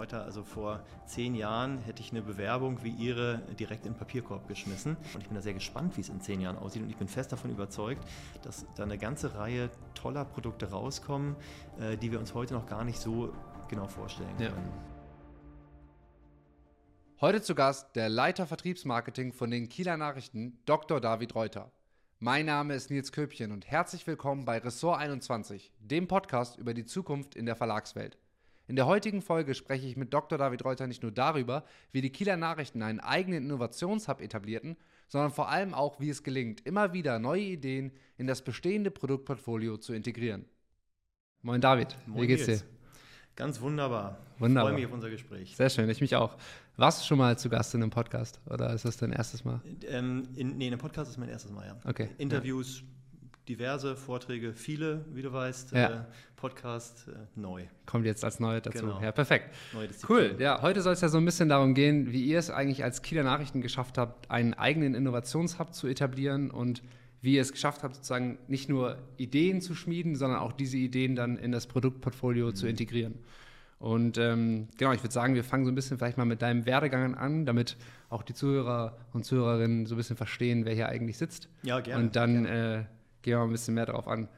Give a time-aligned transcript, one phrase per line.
[0.00, 4.48] Reuter, also vor zehn Jahren hätte ich eine Bewerbung wie Ihre direkt in den Papierkorb
[4.48, 4.96] geschmissen.
[5.12, 6.82] Und ich bin da sehr gespannt, wie es in zehn Jahren aussieht.
[6.82, 8.02] Und ich bin fest davon überzeugt,
[8.40, 11.36] dass da eine ganze Reihe toller Produkte rauskommen,
[11.78, 13.34] äh, die wir uns heute noch gar nicht so
[13.68, 14.54] genau vorstellen können.
[14.56, 14.72] Ja.
[17.20, 21.02] Heute zu Gast der Leiter Vertriebsmarketing von den Kieler Nachrichten, Dr.
[21.02, 21.70] David Reuter.
[22.20, 26.86] Mein Name ist Nils Köpchen und herzlich willkommen bei Ressort 21, dem Podcast über die
[26.86, 28.16] Zukunft in der Verlagswelt.
[28.70, 30.38] In der heutigen Folge spreche ich mit Dr.
[30.38, 34.76] David Reuter nicht nur darüber, wie die Kieler Nachrichten einen eigenen Innovationshub etablierten,
[35.08, 39.78] sondern vor allem auch, wie es gelingt, immer wieder neue Ideen in das bestehende Produktportfolio
[39.78, 40.44] zu integrieren.
[41.42, 42.60] Moin David, Moin wie geht's dir?
[43.34, 44.20] Ganz wunderbar.
[44.38, 44.70] Wunderbar.
[44.70, 45.56] Ich freue mich auf unser Gespräch.
[45.56, 46.36] Sehr schön, ich mich auch.
[46.76, 49.60] Warst du schon mal zu Gast in einem Podcast oder ist das dein erstes Mal?
[49.88, 51.76] Ähm, in, nee, in einem Podcast ist mein erstes Mal, ja.
[51.84, 52.10] Okay.
[52.18, 52.86] Interviews, ja.
[53.50, 55.72] Diverse Vorträge, viele, wie du weißt.
[55.72, 55.88] Ja.
[55.88, 56.04] Äh,
[56.36, 57.64] Podcast äh, neu.
[57.84, 58.78] Kommt jetzt als neu dazu.
[58.78, 59.02] Genau.
[59.02, 59.52] Ja, perfekt.
[60.08, 60.36] Cool.
[60.38, 63.02] Ja, heute soll es ja so ein bisschen darum gehen, wie ihr es eigentlich als
[63.02, 66.82] Kieler Nachrichten geschafft habt, einen eigenen Innovationshub zu etablieren und
[67.22, 71.16] wie ihr es geschafft habt, sozusagen nicht nur Ideen zu schmieden, sondern auch diese Ideen
[71.16, 72.54] dann in das Produktportfolio mhm.
[72.54, 73.18] zu integrieren.
[73.80, 76.66] Und ähm, genau, ich würde sagen, wir fangen so ein bisschen vielleicht mal mit deinem
[76.66, 77.76] Werdegang an, damit
[78.10, 81.48] auch die Zuhörer und Zuhörerinnen so ein bisschen verstehen, wer hier eigentlich sitzt.
[81.62, 82.04] Ja, gerne.
[82.04, 82.78] Und dann gerne.
[82.80, 84.28] Äh, gehen wir mal ein bisschen mehr darauf an.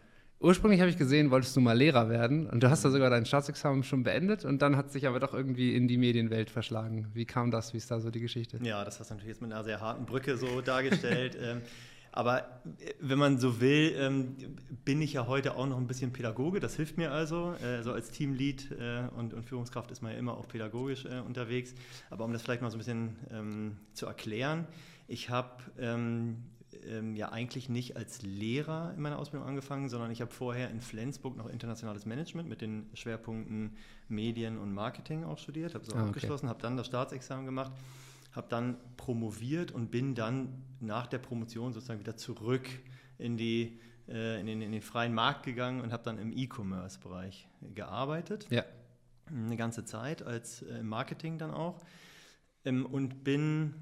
[0.42, 3.24] Ursprünglich habe ich gesehen, wolltest du mal Lehrer werden und du hast da sogar dein
[3.24, 7.06] Staatsexamen schon beendet und dann hat sich aber doch irgendwie in die Medienwelt verschlagen.
[7.14, 7.72] Wie kam das?
[7.72, 8.58] Wie ist da so die Geschichte?
[8.60, 11.38] Ja, das hast du natürlich jetzt mit einer sehr harten Brücke so dargestellt.
[11.40, 11.62] ähm,
[12.10, 12.40] aber
[12.80, 14.36] äh, wenn man so will, ähm,
[14.84, 16.58] bin ich ja heute auch noch ein bisschen Pädagoge.
[16.58, 17.54] Das hilft mir also.
[17.64, 21.74] Äh, so als Teamlead äh, und, Führungskraft ist man ja immer auch pädagogisch unterwegs.
[22.10, 24.66] Aber um das vielleicht mal so ein bisschen ähm, zu erklären,
[25.08, 26.36] ich habe ähm,
[26.86, 30.80] ähm, ja eigentlich nicht als Lehrer in meiner Ausbildung angefangen, sondern ich habe vorher in
[30.80, 33.76] Flensburg noch internationales Management mit den Schwerpunkten
[34.08, 36.08] Medien und Marketing auch studiert, habe es auch ah, okay.
[36.08, 37.72] abgeschlossen, habe dann das Staatsexamen gemacht
[38.32, 42.66] habe dann promoviert und bin dann nach der Promotion sozusagen wieder zurück
[43.18, 43.78] in, die,
[44.08, 48.46] äh, in, den, in den freien Markt gegangen und habe dann im E-Commerce-Bereich gearbeitet.
[48.50, 48.64] Ja.
[49.26, 51.78] Eine ganze Zeit als äh, Marketing dann auch.
[52.64, 53.74] Ähm, und bin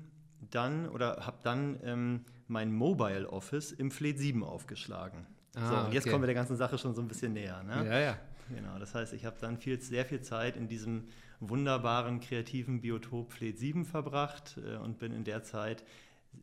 [0.51, 5.27] dann oder habe dann ähm, mein Mobile Office im Fleet 7 aufgeschlagen.
[5.55, 6.13] Ah, so, und jetzt okay.
[6.13, 7.63] kommen wir der ganzen Sache schon so ein bisschen näher.
[7.63, 7.87] Ne?
[7.87, 8.19] Ja, ja.
[8.55, 11.05] Genau, das heißt, ich habe dann viel, sehr viel Zeit in diesem
[11.39, 15.85] wunderbaren kreativen Biotop Fleet 7 verbracht äh, und bin in der Zeit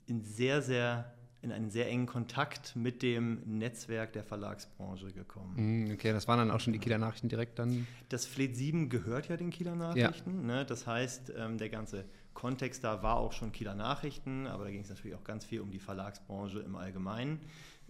[0.05, 5.85] in sehr, sehr in einen sehr engen Kontakt mit dem Netzwerk der Verlagsbranche gekommen.
[5.85, 7.85] Mm, okay, das waren dann auch schon die Kieler Nachrichten direkt dann?
[8.09, 10.41] Das Fleet 7 gehört ja den Kieler Nachrichten.
[10.41, 10.55] Ja.
[10.55, 10.65] Ne?
[10.65, 12.05] Das heißt, ähm, der ganze
[12.37, 15.59] Kontext da war auch schon Kieler Nachrichten, aber da ging es natürlich auch ganz viel
[15.59, 17.39] um die Verlagsbranche im Allgemeinen.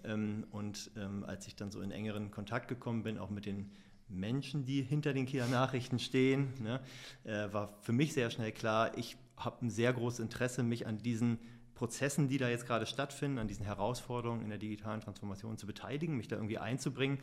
[0.06, 3.70] Ähm, und ähm, als ich dann so in engeren Kontakt gekommen bin, auch mit den
[4.08, 6.80] Menschen, die hinter den Kieler Nachrichten stehen, ne,
[7.26, 10.98] äh, war für mich sehr schnell klar, ich habe ein sehr großes Interesse, mich an
[10.98, 11.40] diesen
[11.76, 16.16] Prozessen, die da jetzt gerade stattfinden, an diesen Herausforderungen in der digitalen Transformation zu beteiligen,
[16.16, 17.20] mich da irgendwie einzubringen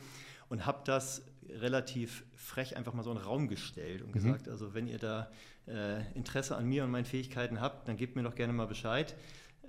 [0.51, 4.13] und habe das relativ frech einfach mal so in den Raum gestellt und mhm.
[4.13, 5.31] gesagt, also wenn ihr da
[5.67, 9.15] äh, Interesse an mir und meinen Fähigkeiten habt, dann gebt mir doch gerne mal Bescheid.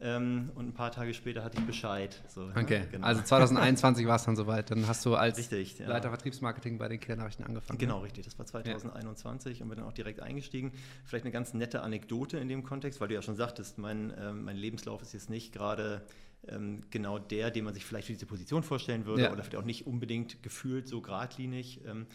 [0.01, 2.22] Ähm, und ein paar Tage später hatte ich Bescheid.
[2.28, 3.07] So, okay, ja, genau.
[3.07, 4.69] also 2021 war es dann soweit.
[4.69, 5.88] Dann hast du als richtig, ja.
[5.88, 7.79] Leiter Vertriebsmarketing bei den Kindernachrichten angefangen.
[7.79, 8.06] Genau, ne?
[8.06, 8.25] richtig.
[8.25, 9.63] Das war 2021 ja.
[9.63, 10.73] und bin dann auch direkt eingestiegen.
[11.06, 14.44] Vielleicht eine ganz nette Anekdote in dem Kontext, weil du ja schon sagtest, mein, ähm,
[14.44, 16.01] mein Lebenslauf ist jetzt nicht gerade
[16.47, 19.66] ähm, genau der, den man sich vielleicht für diese Position vorstellen würde oder vielleicht auch
[19.66, 21.81] nicht unbedingt gefühlt so geradlinig.
[21.85, 22.06] Ähm,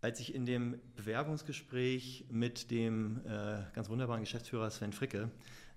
[0.00, 5.30] als ich in dem Bewerbungsgespräch mit dem äh, ganz wunderbaren Geschäftsführer Sven Fricke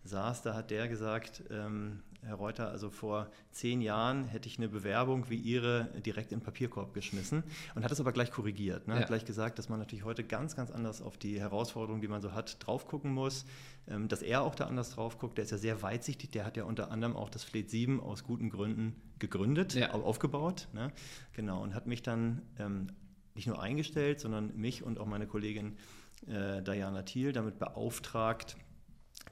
[0.05, 4.69] saß, da hat der gesagt, ähm, Herr Reuter, also vor zehn Jahren hätte ich eine
[4.69, 7.43] Bewerbung wie Ihre direkt in den Papierkorb geschmissen
[7.75, 8.87] und hat es aber gleich korrigiert.
[8.87, 8.93] Ne?
[8.93, 9.01] Ja.
[9.01, 12.21] Hat gleich gesagt, dass man natürlich heute ganz, ganz anders auf die Herausforderungen, die man
[12.21, 13.45] so hat, drauf gucken muss.
[13.87, 16.55] Ähm, dass er auch da anders drauf guckt, der ist ja sehr weitsichtig, der hat
[16.55, 19.91] ja unter anderem auch das Fleet 7 aus guten Gründen gegründet, ja.
[19.91, 20.69] aufgebaut.
[20.71, 20.91] Ne?
[21.33, 22.87] Genau, und hat mich dann ähm,
[23.35, 25.77] nicht nur eingestellt, sondern mich und auch meine Kollegin
[26.27, 28.55] äh, Diana Thiel damit beauftragt,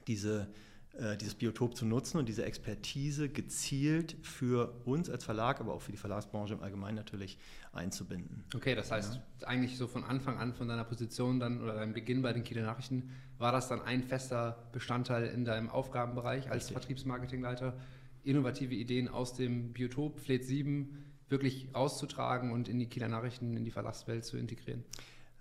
[0.06, 0.48] diese,
[0.94, 5.82] äh, dieses Biotop zu nutzen und diese Expertise gezielt für uns als Verlag, aber auch
[5.82, 7.38] für die Verlagsbranche im Allgemeinen natürlich
[7.72, 8.44] einzubinden.
[8.54, 9.46] Okay, das heißt ja.
[9.46, 12.62] eigentlich so von Anfang an von deiner Position dann oder deinem Beginn bei den Kieler
[12.62, 16.72] Nachrichten war das dann ein fester Bestandteil in deinem Aufgabenbereich als Richtig.
[16.74, 17.76] Vertriebsmarketingleiter,
[18.24, 23.64] innovative Ideen aus dem Biotop Fleet 7 wirklich rauszutragen und in die Kieler Nachrichten, in
[23.64, 24.84] die Verlagswelt zu integrieren.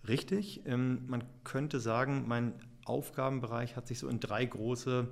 [0.07, 0.65] Richtig.
[0.65, 2.53] Ähm, man könnte sagen, mein
[2.85, 5.07] Aufgabenbereich hat sich so in drei große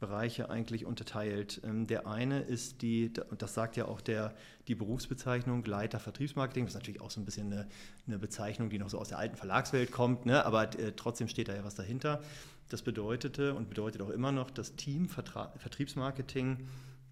[0.00, 1.62] Bereiche eigentlich unterteilt.
[1.64, 4.34] Ähm, der eine ist die, und das sagt ja auch der,
[4.68, 7.68] die Berufsbezeichnung Leiter Vertriebsmarketing, das ist natürlich auch so ein bisschen eine,
[8.06, 10.44] eine Bezeichnung, die noch so aus der alten Verlagswelt kommt, ne?
[10.44, 12.20] aber äh, trotzdem steht da ja was dahinter.
[12.68, 16.66] Das bedeutete und bedeutet auch immer noch, das Team Vertra Vertriebsmarketing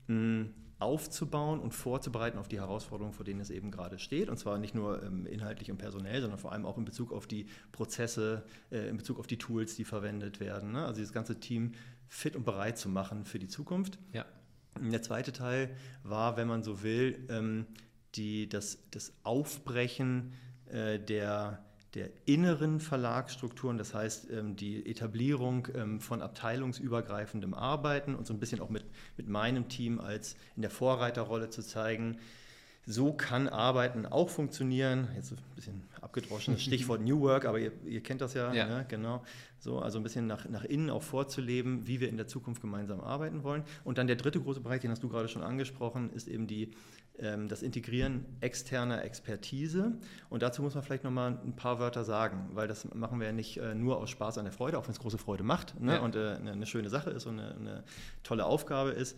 [0.08, 0.46] mh,
[0.82, 4.28] aufzubauen und vorzubereiten auf die Herausforderungen, vor denen es eben gerade steht.
[4.28, 7.26] Und zwar nicht nur ähm, inhaltlich und personell, sondern vor allem auch in Bezug auf
[7.26, 10.72] die Prozesse, äh, in Bezug auf die Tools, die verwendet werden.
[10.72, 10.84] Ne?
[10.84, 11.72] Also das ganze Team
[12.08, 13.98] fit und bereit zu machen für die Zukunft.
[14.12, 14.26] Ja.
[14.80, 17.66] Der zweite Teil war, wenn man so will, ähm,
[18.14, 20.32] die, das, das Aufbrechen
[20.66, 21.64] äh, der
[21.94, 28.40] der inneren Verlagsstrukturen, das heißt ähm, die Etablierung ähm, von abteilungsübergreifendem Arbeiten und so ein
[28.40, 28.84] bisschen auch mit,
[29.16, 32.18] mit meinem Team als in der Vorreiterrolle zu zeigen,
[32.86, 35.08] so kann Arbeiten auch funktionieren.
[35.14, 38.66] Jetzt ein bisschen abgedroschenes Stichwort New Work, aber ihr, ihr kennt das ja, ja.
[38.66, 38.86] Ne?
[38.88, 39.22] genau.
[39.60, 43.00] So, also ein bisschen nach, nach innen auch vorzuleben, wie wir in der Zukunft gemeinsam
[43.00, 43.62] arbeiten wollen.
[43.84, 46.72] Und dann der dritte große Bereich, den hast du gerade schon angesprochen, ist eben die
[47.18, 49.92] ähm, das Integrieren externer Expertise.
[50.28, 53.32] Und dazu muss man vielleicht nochmal ein paar Wörter sagen, weil das machen wir ja
[53.32, 55.94] nicht äh, nur aus Spaß an der Freude, auch wenn es große Freude macht ne?
[55.94, 56.00] ja.
[56.00, 57.84] und äh, eine, schöne Sache ist und eine, eine
[58.24, 59.16] tolle Aufgabe ist,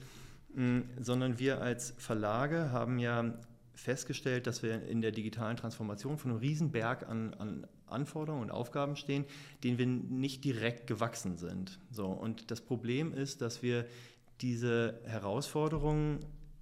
[1.01, 3.35] sondern wir als Verlage haben ja
[3.75, 8.97] festgestellt, dass wir in der digitalen Transformation von einem Riesenberg an, an Anforderungen und Aufgaben
[8.97, 9.25] stehen,
[9.63, 11.79] denen wir nicht direkt gewachsen sind.
[11.91, 13.87] So, und das Problem ist, dass wir
[14.41, 16.21] diese Herausforderungen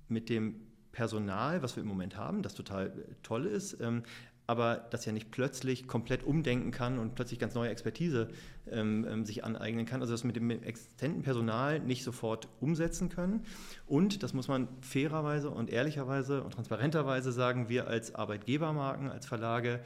[0.09, 0.61] mit dem
[0.93, 2.93] Personal, was wir im Moment haben, das total
[3.23, 4.03] toll ist, ähm,
[4.47, 8.29] aber das ja nicht plötzlich komplett umdenken kann und plötzlich ganz neue Expertise
[8.71, 10.01] ähm, ähm, sich aneignen kann.
[10.01, 13.45] Also das mit dem existenten Personal nicht sofort umsetzen können.
[13.87, 19.81] Und, das muss man fairerweise und ehrlicherweise und transparenterweise sagen, wir als Arbeitgebermarken, als Verlage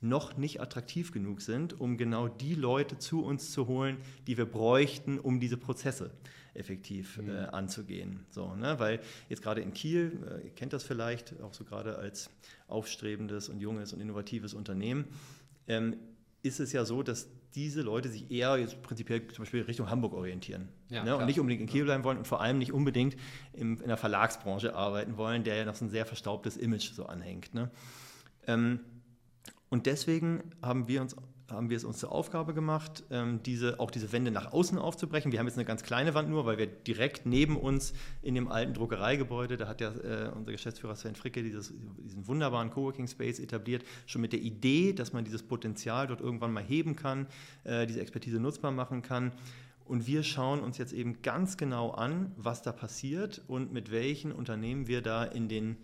[0.00, 3.96] noch nicht attraktiv genug sind, um genau die Leute zu uns zu holen,
[4.26, 6.10] die wir bräuchten, um diese Prozesse
[6.54, 7.30] effektiv mhm.
[7.30, 8.26] äh, anzugehen.
[8.30, 8.78] So, ne?
[8.78, 12.30] Weil jetzt gerade in Kiel, äh, ihr kennt das vielleicht, auch so gerade als
[12.66, 15.06] aufstrebendes und junges und innovatives Unternehmen,
[15.66, 15.96] ähm,
[16.42, 20.12] ist es ja so, dass diese Leute sich eher jetzt prinzipiell zum Beispiel Richtung Hamburg
[20.12, 21.16] orientieren ja, ne?
[21.16, 23.16] und nicht unbedingt in Kiel bleiben wollen und vor allem nicht unbedingt
[23.52, 27.06] im, in der Verlagsbranche arbeiten wollen, der ja noch so ein sehr verstaubtes Image so
[27.06, 27.54] anhängt.
[27.54, 27.70] Ne?
[28.46, 28.80] Ähm,
[29.70, 31.16] und deswegen haben wir uns
[31.50, 35.32] haben wir es uns zur Aufgabe gemacht, ähm, diese, auch diese Wände nach außen aufzubrechen.
[35.32, 38.48] Wir haben jetzt eine ganz kleine Wand nur, weil wir direkt neben uns in dem
[38.48, 41.72] alten Druckereigebäude, da hat ja äh, unser Geschäftsführer Sven Fricke dieses,
[42.04, 46.52] diesen wunderbaren Coworking Space etabliert, schon mit der Idee, dass man dieses Potenzial dort irgendwann
[46.52, 47.26] mal heben kann,
[47.64, 49.32] äh, diese Expertise nutzbar machen kann.
[49.86, 54.32] Und wir schauen uns jetzt eben ganz genau an, was da passiert und mit welchen
[54.32, 55.78] Unternehmen wir da in den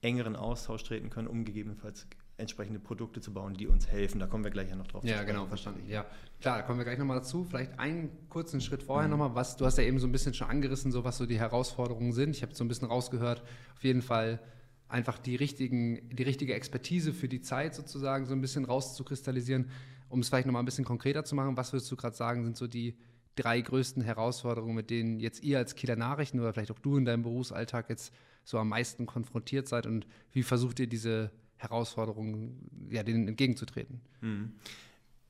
[0.00, 2.06] engeren Austausch treten können, um gegebenenfalls
[2.38, 4.18] entsprechende Produkte zu bauen, die uns helfen.
[4.18, 5.04] Da kommen wir gleich ja noch drauf.
[5.04, 5.88] Ja, genau, verstanden.
[5.88, 6.06] Ja,
[6.40, 7.44] klar, da kommen wir gleich nochmal dazu.
[7.44, 9.12] Vielleicht einen kurzen Schritt vorher mhm.
[9.12, 11.38] nochmal, was, du hast ja eben so ein bisschen schon angerissen, so was so die
[11.38, 12.36] Herausforderungen sind.
[12.36, 13.42] Ich habe so ein bisschen rausgehört,
[13.74, 14.40] auf jeden Fall
[14.88, 19.70] einfach die, richtigen, die richtige Expertise für die Zeit sozusagen so ein bisschen rauszukristallisieren.
[20.08, 22.56] Um es vielleicht nochmal ein bisschen konkreter zu machen, was würdest du gerade sagen, sind
[22.56, 22.98] so die
[23.34, 27.06] drei größten Herausforderungen, mit denen jetzt ihr als Kieler Nachrichten oder vielleicht auch du in
[27.06, 28.12] deinem Berufsalltag jetzt
[28.44, 31.30] so am meisten konfrontiert seid und wie versucht ihr diese
[31.62, 34.00] Herausforderungen, ja, denen entgegenzutreten?
[34.20, 34.52] Mhm.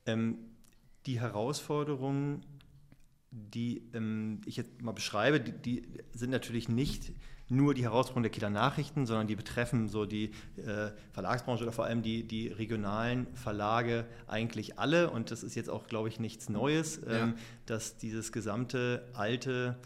[0.05, 0.37] Ähm,
[1.05, 2.45] die Herausforderungen,
[3.31, 7.13] die ähm, ich jetzt mal beschreibe, die, die, sind natürlich nicht
[7.49, 11.85] nur die Herausforderungen der Kieler Nachrichten, sondern die betreffen so die äh, Verlagsbranche oder vor
[11.85, 15.11] allem die, die regionalen Verlage eigentlich alle.
[15.11, 17.33] Und das ist jetzt auch, glaube ich, nichts Neues, ähm, ja.
[17.65, 19.77] dass dieses gesamte alte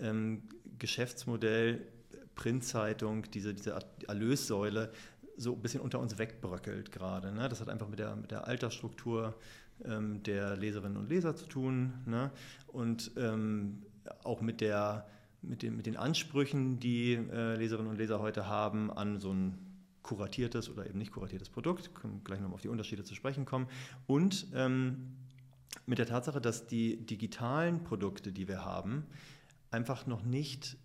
[0.00, 0.42] ähm,
[0.78, 1.86] Geschäftsmodell
[2.34, 4.90] Printzeitung, diese, diese Erlössäule
[5.36, 7.32] so ein bisschen unter uns wegbröckelt gerade.
[7.32, 7.48] Ne?
[7.48, 9.34] Das hat einfach mit der, mit der Altersstruktur
[9.84, 12.30] ähm, der Leserinnen und Leser zu tun ne?
[12.68, 13.82] und ähm,
[14.22, 15.06] auch mit, der,
[15.42, 19.58] mit, den, mit den Ansprüchen, die äh, Leserinnen und Leser heute haben an so ein
[20.02, 21.94] kuratiertes oder eben nicht kuratiertes Produkt.
[21.94, 23.66] Können gleich nochmal auf die Unterschiede zu sprechen kommen.
[24.06, 25.16] Und ähm,
[25.86, 29.06] mit der Tatsache, dass die digitalen Produkte, die wir haben,
[29.70, 30.76] einfach noch nicht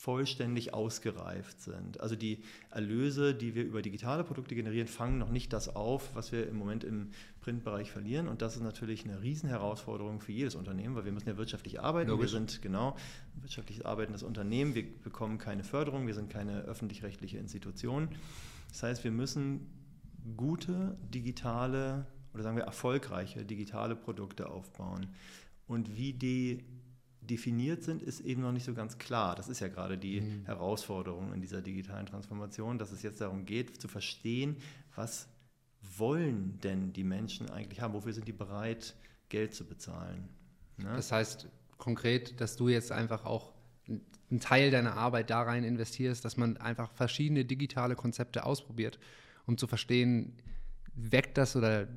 [0.00, 2.00] vollständig ausgereift sind.
[2.00, 2.38] Also die
[2.70, 6.56] Erlöse, die wir über digitale Produkte generieren, fangen noch nicht das auf, was wir im
[6.56, 7.10] Moment im
[7.42, 8.26] Printbereich verlieren.
[8.26, 12.08] Und das ist natürlich eine Riesenherausforderung für jedes Unternehmen, weil wir müssen ja wirtschaftlich arbeiten.
[12.08, 12.32] Logisch.
[12.32, 12.96] Wir sind genau
[13.36, 14.74] ein wirtschaftlich arbeitendes Unternehmen.
[14.74, 16.06] Wir bekommen keine Förderung.
[16.06, 18.08] Wir sind keine öffentlich-rechtliche Institution.
[18.70, 19.66] Das heißt, wir müssen
[20.34, 25.08] gute digitale oder sagen wir erfolgreiche digitale Produkte aufbauen.
[25.66, 26.64] Und wie die
[27.22, 29.34] definiert sind, ist eben noch nicht so ganz klar.
[29.34, 30.44] Das ist ja gerade die mhm.
[30.46, 34.56] Herausforderung in dieser digitalen Transformation, dass es jetzt darum geht, zu verstehen,
[34.94, 35.28] was
[35.98, 37.94] wollen denn die Menschen eigentlich haben?
[37.94, 38.94] Wofür sind die bereit,
[39.28, 40.28] Geld zu bezahlen?
[40.76, 40.92] Ne?
[40.94, 41.48] Das heißt,
[41.78, 43.52] konkret, dass du jetzt einfach auch
[43.86, 48.98] einen Teil deiner Arbeit da rein investierst, dass man einfach verschiedene digitale Konzepte ausprobiert,
[49.46, 50.34] um zu verstehen,
[50.94, 51.88] weckt das oder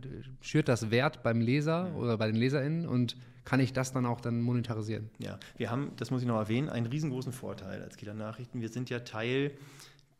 [0.41, 1.95] schürt das Wert beim Leser mhm.
[1.97, 5.09] oder bei den LeserInnen und kann ich das dann auch dann monetarisieren?
[5.19, 8.61] Ja, wir haben, das muss ich noch erwähnen, einen riesengroßen Vorteil als Kieler Nachrichten.
[8.61, 9.51] Wir sind ja Teil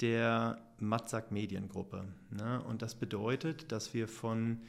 [0.01, 2.05] der Matzak Mediengruppe.
[2.31, 2.61] Ne?
[2.63, 4.61] Und das bedeutet, dass wir von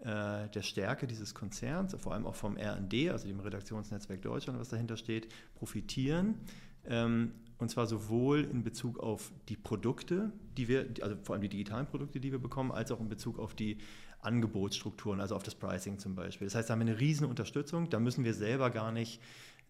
[0.00, 4.68] äh, der Stärke dieses Konzerns, vor allem auch vom RD, also dem Redaktionsnetzwerk Deutschland, was
[4.68, 6.36] dahinter steht, profitieren.
[6.84, 11.48] Ähm, und zwar sowohl in Bezug auf die Produkte, die wir, also vor allem die
[11.48, 13.78] digitalen Produkte, die wir bekommen, als auch in Bezug auf die
[14.26, 16.46] Angebotsstrukturen, also auf das Pricing zum Beispiel.
[16.46, 17.88] Das heißt, da haben wir eine riesen Unterstützung.
[17.88, 19.20] Da müssen wir selber gar nicht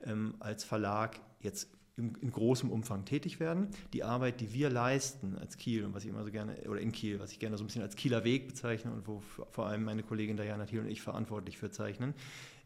[0.05, 3.69] ähm, als Verlag jetzt in, in, großem Umfang tätig werden.
[3.93, 6.93] Die Arbeit, die wir leisten als Kiel und was ich immer so gerne, oder in
[6.93, 9.85] Kiel, was ich gerne so ein bisschen als Kieler Weg bezeichne und wo vor allem
[9.85, 12.15] meine Kollegin Diana Thiel und ich verantwortlich für zeichnen,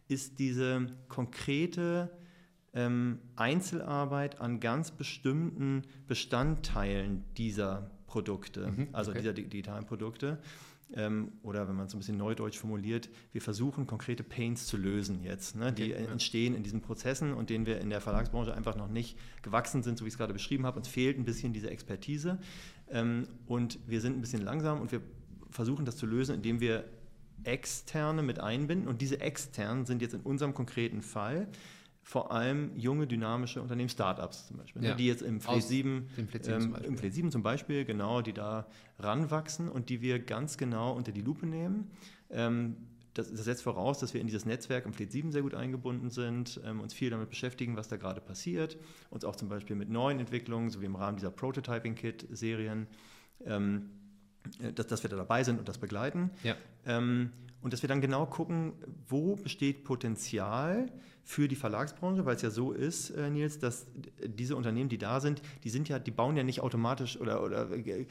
[0.08, 2.10] ist diese konkrete
[2.72, 10.38] ähm, Einzelarbeit an ganz bestimmten Bestandteilen dieser Produkte, mhm, also dieser digitalen Produkte.
[10.94, 15.22] Ähm, oder wenn man es ein bisschen neudeutsch formuliert, wir versuchen konkrete Pains zu lösen
[15.22, 16.10] jetzt, ne, die okay, ja.
[16.10, 19.98] entstehen in diesen Prozessen und denen wir in der Verlagsbranche einfach noch nicht gewachsen sind,
[19.98, 20.78] so wie ich es gerade beschrieben habe.
[20.78, 22.38] Uns fehlt ein bisschen diese Expertise
[22.88, 25.00] ähm, und wir sind ein bisschen langsam und wir
[25.50, 26.84] versuchen das zu lösen, indem wir
[27.44, 31.48] Externe mit einbinden und diese Externen sind jetzt in unserem konkreten Fall
[32.10, 34.94] vor allem junge, dynamische Unternehmen, Startups zum Beispiel, ne, ja.
[34.96, 36.08] die jetzt im Fleet 7,
[36.48, 38.66] ähm, im Fleet 7 zum Beispiel, genau, die da
[38.98, 41.92] ranwachsen und die wir ganz genau unter die Lupe nehmen.
[42.28, 42.78] Ähm,
[43.14, 46.10] das, das, setzt voraus, dass wir in dieses Netzwerk im Fleet 7 sehr gut eingebunden
[46.10, 48.76] sind, ähm, uns viel damit beschäftigen, was da gerade passiert,
[49.10, 52.88] uns auch zum Beispiel mit neuen Entwicklungen, so wie im Rahmen dieser Prototyping-Kit-Serien,
[53.46, 53.90] ähm,
[54.60, 56.32] äh, dass, dass, wir da dabei sind und das begleiten.
[56.42, 56.56] Ja.
[56.86, 57.30] Ähm,
[57.62, 58.72] und dass wir dann genau gucken,
[59.08, 60.90] wo besteht Potenzial
[61.22, 63.86] für die Verlagsbranche, weil es ja so ist, äh, Nils, dass
[64.24, 67.70] diese Unternehmen, die da sind, die sind ja, die bauen ja nicht automatisch oder, oder
[67.70, 68.06] äh,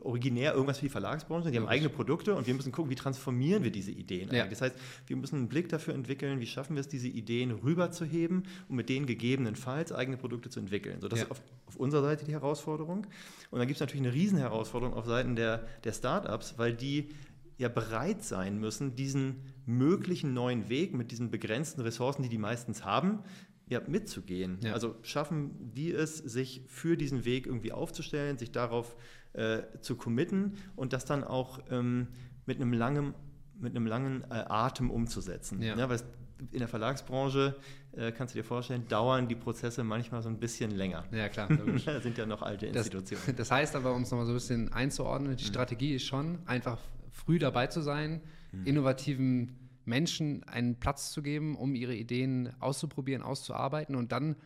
[0.00, 3.62] originär irgendwas für die Verlagsbranche, die haben eigene Produkte und wir müssen gucken, wie transformieren
[3.62, 4.34] wir diese Ideen.
[4.34, 4.46] Ja.
[4.46, 4.74] Das heißt,
[5.06, 8.88] wir müssen einen Blick dafür entwickeln, wie schaffen wir es, diese Ideen rüberzuheben und mit
[8.88, 11.00] denen gegebenenfalls eigene Produkte zu entwickeln.
[11.00, 11.26] So, das ja.
[11.26, 13.06] ist auf, auf, unserer Seite die Herausforderung.
[13.50, 17.10] Und dann gibt es natürlich eine Riesenherausforderung auf Seiten der, der Startups, weil die
[17.62, 22.84] ja bereit sein müssen, diesen möglichen neuen Weg mit diesen begrenzten Ressourcen, die die meistens
[22.84, 23.20] haben,
[23.68, 24.58] ja, mitzugehen.
[24.62, 24.74] Ja.
[24.74, 28.96] Also schaffen die es, sich für diesen Weg irgendwie aufzustellen, sich darauf
[29.32, 32.08] äh, zu committen und das dann auch ähm,
[32.44, 33.14] mit einem langen,
[33.58, 35.62] mit einem langen äh, Atem umzusetzen.
[35.62, 35.76] Ja.
[35.76, 36.00] ja weil
[36.50, 37.54] in der Verlagsbranche,
[37.92, 41.04] äh, kannst du dir vorstellen, dauern die Prozesse manchmal so ein bisschen länger.
[41.12, 41.48] Ja, klar.
[41.86, 43.22] da sind ja noch alte Institutionen.
[43.26, 45.48] Das, das heißt aber, um es nochmal so ein bisschen einzuordnen, die mhm.
[45.48, 46.78] Strategie ist schon, einfach
[47.24, 48.20] früh dabei zu sein,
[48.52, 48.66] mhm.
[48.66, 54.36] innovativen Menschen einen Platz zu geben, um ihre Ideen auszuprobieren, auszuarbeiten und dann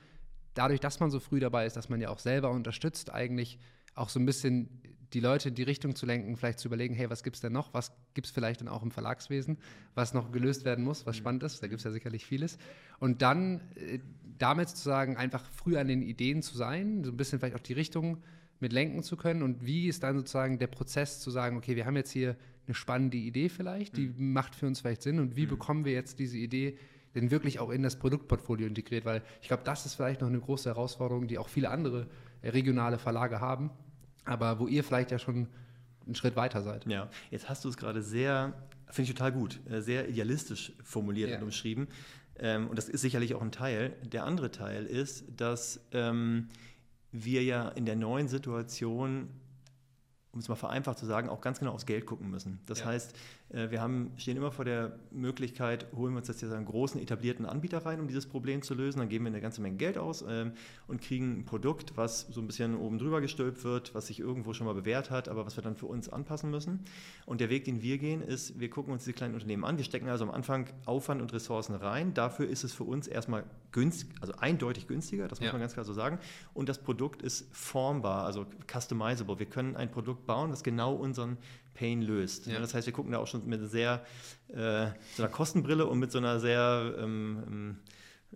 [0.54, 3.58] dadurch, dass man so früh dabei ist, dass man ja auch selber unterstützt, eigentlich
[3.94, 4.68] auch so ein bisschen
[5.12, 7.52] die Leute in die Richtung zu lenken, vielleicht zu überlegen, hey, was gibt es denn
[7.52, 7.72] noch?
[7.74, 9.58] Was gibt es vielleicht dann auch im Verlagswesen,
[9.94, 11.20] was noch gelöst werden muss, was mhm.
[11.20, 11.62] spannend ist?
[11.62, 12.58] Da gibt es ja sicherlich vieles.
[12.98, 14.00] Und dann äh,
[14.38, 17.60] damit zu sagen, einfach früh an den Ideen zu sein, so ein bisschen vielleicht auch
[17.60, 18.18] die Richtung
[18.60, 21.84] mit lenken zu können und wie ist dann sozusagen der Prozess zu sagen, okay, wir
[21.84, 22.36] haben jetzt hier
[22.66, 24.32] eine spannende Idee vielleicht, die mhm.
[24.32, 25.50] macht für uns vielleicht Sinn und wie mhm.
[25.50, 26.78] bekommen wir jetzt diese Idee
[27.14, 30.38] denn wirklich auch in das Produktportfolio integriert, weil ich glaube, das ist vielleicht noch eine
[30.38, 32.06] große Herausforderung, die auch viele andere
[32.42, 33.70] äh, regionale Verlage haben,
[34.26, 35.48] aber wo ihr vielleicht ja schon
[36.04, 36.86] einen Schritt weiter seid.
[36.86, 38.52] Ja, jetzt hast du es gerade sehr,
[38.90, 41.38] finde ich total gut, äh, sehr idealistisch formuliert ja.
[41.38, 41.88] und umschrieben.
[42.38, 43.96] Ähm, und das ist sicherlich auch ein Teil.
[44.02, 46.48] Der andere Teil ist, dass ähm,
[47.12, 49.30] wir ja in der neuen Situation
[50.36, 52.60] um es mal vereinfacht zu sagen, auch ganz genau aufs Geld gucken müssen.
[52.66, 52.86] Das ja.
[52.86, 53.16] heißt,
[53.48, 57.78] wir haben, stehen immer vor der Möglichkeit, holen wir uns jetzt einen großen etablierten Anbieter
[57.86, 58.98] rein, um dieses Problem zu lösen.
[58.98, 60.52] Dann geben wir eine ganze Menge Geld aus ähm,
[60.88, 64.52] und kriegen ein Produkt, was so ein bisschen oben drüber gestülpt wird, was sich irgendwo
[64.52, 66.84] schon mal bewährt hat, aber was wir dann für uns anpassen müssen.
[67.24, 69.76] Und der Weg, den wir gehen, ist, wir gucken uns diese kleinen Unternehmen an.
[69.76, 72.14] Wir stecken also am Anfang Aufwand und Ressourcen rein.
[72.14, 75.52] Dafür ist es für uns erstmal günstig, also eindeutig günstiger, das muss ja.
[75.52, 76.18] man ganz klar so sagen.
[76.52, 79.38] Und das Produkt ist formbar, also customizable.
[79.38, 81.38] Wir können ein Produkt bauen, das genau unseren
[81.76, 82.46] Pain löst.
[82.46, 82.58] Ja.
[82.58, 84.04] Das heißt, wir gucken da auch schon mit sehr
[84.48, 87.76] äh, so einer Kostenbrille und mit so einer sehr ähm,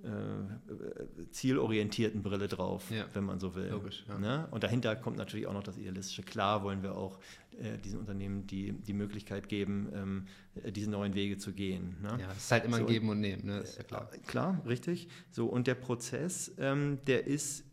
[0.03, 3.07] äh, zielorientierten Brille drauf, ja.
[3.13, 3.69] wenn man so will.
[3.69, 4.05] Logisch.
[4.09, 4.19] Ja.
[4.19, 4.49] Ne?
[4.51, 6.23] Und dahinter kommt natürlich auch noch das Idealistische.
[6.23, 7.19] Klar wollen wir auch
[7.59, 10.27] äh, diesen Unternehmen die, die Möglichkeit geben, ähm,
[10.73, 11.97] diese neuen Wege zu gehen.
[12.03, 12.19] Ne?
[12.21, 13.59] Ja, es ist halt immer so, ein Geben und Nehmen, ne?
[13.59, 14.11] ist ja klar.
[14.13, 15.09] Äh, klar, richtig.
[15.31, 17.65] So, und der Prozess, ähm, der ist,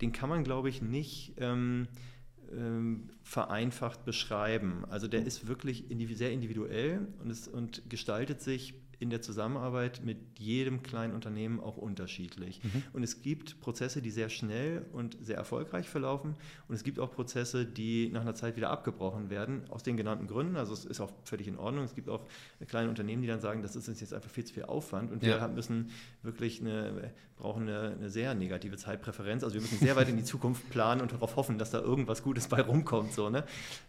[0.00, 1.34] den kann man, glaube ich, nicht.
[1.38, 1.88] Ähm, ähm,
[3.22, 4.84] vereinfacht beschreiben.
[4.88, 10.18] Also der ist wirklich sehr individuell und, es, und gestaltet sich in der Zusammenarbeit mit
[10.38, 12.62] jedem kleinen Unternehmen auch unterschiedlich.
[12.62, 12.82] Mhm.
[12.92, 16.34] Und es gibt Prozesse, die sehr schnell und sehr erfolgreich verlaufen.
[16.68, 20.26] Und es gibt auch Prozesse, die nach einer Zeit wieder abgebrochen werden, aus den genannten
[20.26, 20.56] Gründen.
[20.56, 21.84] Also es ist auch völlig in Ordnung.
[21.84, 22.24] Es gibt auch
[22.66, 25.22] kleine Unternehmen, die dann sagen, das ist uns jetzt einfach viel zu viel Aufwand und
[25.22, 25.90] wir müssen
[26.22, 29.44] wirklich eine, brauchen eine, eine, sehr negative Zeitpräferenz.
[29.44, 32.22] Also wir müssen sehr weit in die Zukunft planen und darauf hoffen, dass da irgendwas
[32.22, 33.12] Gutes bei rumkommt.
[33.12, 33.44] So, ne?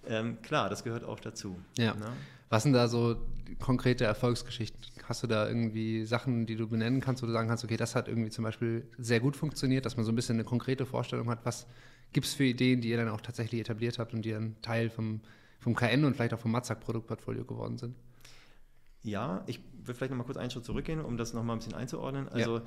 [0.07, 1.57] Ähm, klar, das gehört auch dazu.
[1.77, 1.93] Ja.
[1.95, 2.11] Ne?
[2.49, 3.17] Was sind da so
[3.59, 4.79] konkrete Erfolgsgeschichten?
[5.03, 7.95] Hast du da irgendwie Sachen, die du benennen kannst, wo du sagen kannst, okay, das
[7.95, 11.29] hat irgendwie zum Beispiel sehr gut funktioniert, dass man so ein bisschen eine konkrete Vorstellung
[11.29, 11.67] hat, was
[12.13, 14.89] gibt es für Ideen, die ihr dann auch tatsächlich etabliert habt und die dann Teil
[14.89, 15.21] vom,
[15.59, 17.95] vom KN und vielleicht auch vom Matzak-Produktportfolio geworden sind?
[19.03, 22.27] Ja, ich will vielleicht nochmal kurz einen Schritt zurückgehen, um das nochmal ein bisschen einzuordnen.
[22.29, 22.61] Also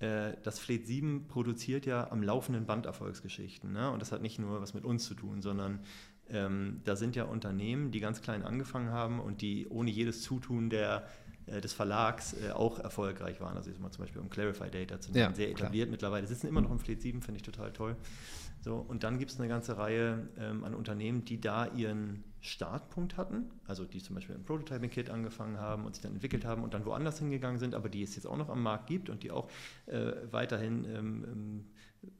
[0.00, 0.28] ja.
[0.28, 3.72] äh, das Fleet 7 produziert ja am laufenden Band Erfolgsgeschichten.
[3.72, 3.90] Ne?
[3.90, 5.80] Und das hat nicht nur was mit uns zu tun, sondern
[6.30, 10.70] ähm, da sind ja Unternehmen, die ganz klein angefangen haben und die ohne jedes Zutun
[10.70, 11.06] der,
[11.46, 13.56] äh, des Verlags äh, auch erfolgreich waren.
[13.56, 15.92] Also jetzt mal zum Beispiel um Clarify Data zu nennen, ja, sehr etabliert klar.
[15.92, 17.96] mittlerweile, sitzen immer noch im Fleet 7, finde ich total toll.
[18.60, 23.16] So, und dann gibt es eine ganze Reihe ähm, an Unternehmen, die da ihren Startpunkt
[23.16, 26.74] hatten, also die zum Beispiel im Prototyping-Kit angefangen haben und sich dann entwickelt haben und
[26.74, 29.30] dann woanders hingegangen sind, aber die es jetzt auch noch am Markt gibt und die
[29.30, 29.48] auch
[29.86, 31.64] äh, weiterhin ähm, ähm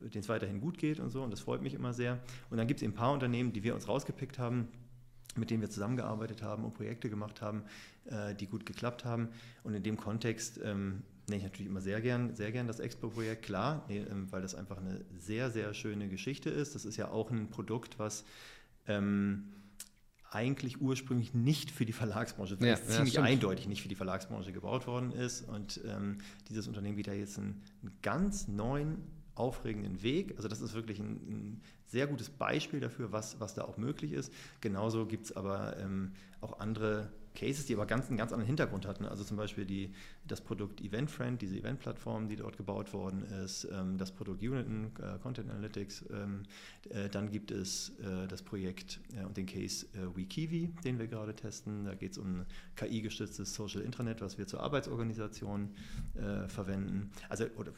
[0.00, 1.22] denen es weiterhin gut geht und so.
[1.22, 2.18] Und das freut mich immer sehr.
[2.50, 4.68] Und dann gibt es ein paar Unternehmen, die wir uns rausgepickt haben,
[5.36, 7.62] mit denen wir zusammengearbeitet haben und Projekte gemacht haben,
[8.06, 9.28] äh, die gut geklappt haben.
[9.64, 13.44] Und in dem Kontext ähm, nenne ich natürlich immer sehr gern, sehr gern das Expo-Projekt,
[13.44, 16.74] klar, nee, ähm, weil das einfach eine sehr, sehr schöne Geschichte ist.
[16.74, 18.24] Das ist ja auch ein Produkt, was
[18.86, 19.44] ähm,
[20.30, 24.86] eigentlich ursprünglich nicht für die Verlagsbranche, ja, ziemlich ja, eindeutig nicht für die Verlagsbranche gebaut
[24.86, 25.48] worden ist.
[25.48, 28.98] Und ähm, dieses Unternehmen da jetzt einen, einen ganz neuen
[29.36, 30.34] aufregenden Weg.
[30.36, 34.12] Also das ist wirklich ein, ein sehr gutes Beispiel dafür, was, was da auch möglich
[34.12, 34.32] ist.
[34.60, 38.86] Genauso gibt es aber ähm, auch andere Cases, die aber ganz, einen ganz anderen Hintergrund
[38.86, 39.04] hatten.
[39.04, 39.92] Also zum Beispiel die,
[40.26, 45.18] das Produkt EventFriend, diese Eventplattform, die dort gebaut worden ist, ähm, das Produkt Uniten, äh,
[45.18, 46.06] Content Analytics.
[46.10, 46.42] Ähm,
[46.88, 51.06] äh, dann gibt es äh, das Projekt äh, und den Case äh, WeKiwi, den wir
[51.06, 51.84] gerade testen.
[51.84, 55.74] Da geht es um KI-gestütztes Social Intranet, was wir zur Arbeitsorganisation
[56.14, 57.12] äh, verwenden.
[57.28, 57.72] Also oder,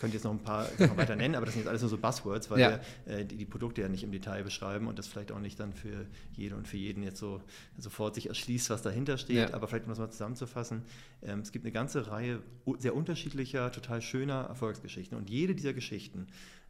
[0.00, 1.98] könnte jetzt noch ein paar Sachen weiter nennen, aber das sind jetzt alles nur so
[1.98, 2.80] Buzzwords, weil ja.
[3.06, 5.60] wir äh, die, die, Produkte ja nicht im Detail beschreiben und das vielleicht auch nicht
[5.60, 7.42] dann für jede und für jeden jetzt so
[7.78, 9.50] sofort sich erschließt, was dahinter steht.
[9.50, 9.54] Ja.
[9.54, 10.82] Aber vielleicht um das mal zusammenzufassen,
[11.22, 12.42] ähm, es gibt eine ganze Reihe
[12.78, 16.28] sehr unterschiedlicher, total schöner Erfolgsgeschichten und jede dieser Geschichten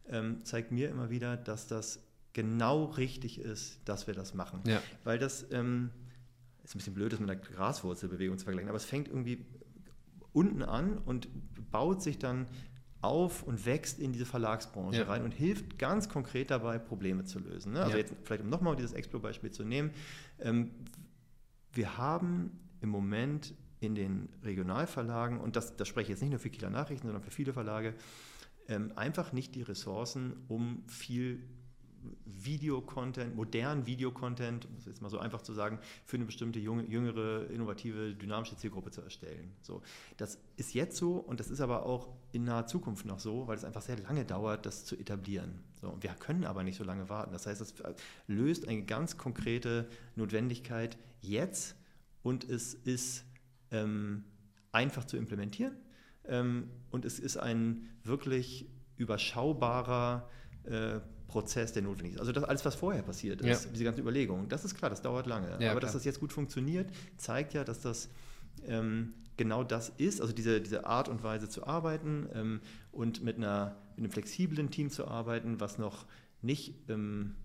[0.09, 4.61] ähm, zeigt mir immer wieder, dass das genau richtig ist, dass wir das machen.
[4.65, 4.81] Ja.
[5.03, 5.89] Weil das ähm,
[6.63, 9.45] ist ein bisschen blöd, das mit einer Graswurzelbewegung zu vergleichen, aber es fängt irgendwie
[10.33, 11.27] unten an und
[11.71, 12.47] baut sich dann
[13.01, 15.07] auf und wächst in diese Verlagsbranche ja.
[15.07, 17.73] rein und hilft ganz konkret dabei, Probleme zu lösen.
[17.73, 17.81] Ne?
[17.81, 17.99] Also ja.
[17.99, 19.91] jetzt vielleicht, um nochmal dieses Explo-Beispiel zu nehmen.
[20.39, 20.71] Ähm,
[21.73, 26.39] wir haben im Moment in den Regionalverlagen, und das, das spreche ich jetzt nicht nur
[26.39, 27.95] für Kieler Nachrichten, sondern für viele Verlage,
[28.67, 31.43] ähm, einfach nicht die Ressourcen, um viel
[32.25, 36.83] Videocontent, modernen Videocontent, um es jetzt mal so einfach zu sagen, für eine bestimmte junge,
[36.83, 39.51] jüngere, innovative, dynamische Zielgruppe zu erstellen.
[39.61, 39.81] So,
[40.17, 43.57] das ist jetzt so und das ist aber auch in naher Zukunft noch so, weil
[43.57, 45.59] es einfach sehr lange dauert, das zu etablieren.
[45.79, 47.31] So, und wir können aber nicht so lange warten.
[47.31, 47.73] Das heißt, es
[48.27, 51.75] löst eine ganz konkrete Notwendigkeit jetzt
[52.23, 53.25] und es ist
[53.71, 54.23] ähm,
[54.71, 55.75] einfach zu implementieren
[56.25, 60.29] ähm, und es ist ein wirklich überschaubarer
[60.63, 60.99] äh,
[61.31, 62.19] Prozess, der notwendig ist.
[62.19, 63.71] Also das alles, was vorher passiert ist, ja.
[63.71, 65.47] diese ganzen Überlegungen, das ist klar, das dauert lange.
[65.47, 65.79] Ja, Aber klar.
[65.79, 68.09] dass das jetzt gut funktioniert, zeigt ja, dass das
[68.65, 72.59] ähm, genau das ist, also diese, diese Art und Weise zu arbeiten ähm,
[72.91, 76.05] und mit, einer, mit einem flexiblen Team zu arbeiten, was noch
[76.41, 77.35] nicht ähm,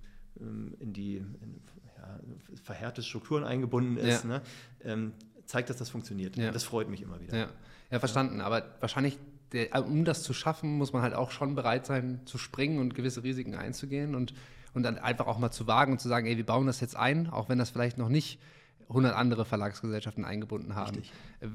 [0.40, 1.60] ähm in die in,
[1.96, 2.20] ja,
[2.62, 4.42] verhärtete Strukturen eingebunden ist, ne?
[4.82, 5.12] Ähm,
[5.46, 6.36] zeigt, dass das funktioniert.
[6.36, 7.48] Das freut mich immer wieder.
[7.90, 8.40] Ja, verstanden.
[8.40, 9.16] Aber wahrscheinlich
[9.52, 12.78] der, äh, um das zu schaffen, muss man halt auch schon bereit sein, zu springen
[12.78, 14.34] und gewisse Risiken einzugehen und,
[14.74, 16.96] und dann einfach auch mal zu wagen und zu sagen, ey, wir bauen das jetzt
[16.96, 18.40] ein, auch wenn das vielleicht noch nicht
[18.88, 20.96] 100 andere Verlagsgesellschaften eingebunden haben.
[20.96, 21.12] Richtig.
[21.40, 21.48] Äh,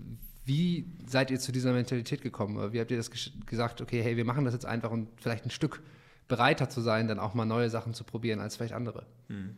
[0.43, 2.73] wie seid ihr zu dieser Mentalität gekommen?
[2.73, 3.11] Wie habt ihr das
[3.45, 5.81] gesagt, okay, hey, wir machen das jetzt einfach und vielleicht ein Stück
[6.27, 9.05] bereiter zu sein, dann auch mal neue Sachen zu probieren als vielleicht andere?
[9.27, 9.57] Hm.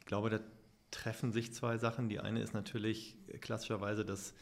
[0.00, 0.40] Ich glaube, da
[0.90, 2.08] treffen sich zwei Sachen.
[2.08, 4.34] Die eine ist natürlich klassischerweise das äh,